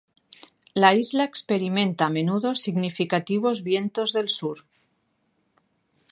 [0.83, 4.63] La isla experimenta a menudo significativos vientos del sur.